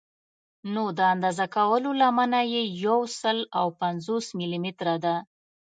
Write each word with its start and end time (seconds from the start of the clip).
نو 0.73 0.83
د 0.97 0.99
اندازه 1.13 1.45
کولو 1.55 1.89
لمنه 2.01 2.39
یې 2.53 2.63
یو 2.85 2.99
سل 3.19 3.37
او 3.59 3.65
پنځوس 3.81 4.25
ملي 4.37 4.59
متره 4.65 4.95
ده. 5.03 5.15